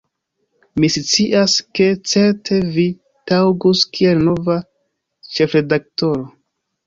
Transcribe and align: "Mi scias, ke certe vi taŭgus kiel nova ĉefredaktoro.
"Mi 0.83 0.87
scias, 0.93 1.57
ke 1.79 1.89
certe 2.11 2.57
vi 2.77 2.85
taŭgus 3.31 3.83
kiel 3.97 4.25
nova 4.31 4.55
ĉefredaktoro. 5.39 6.27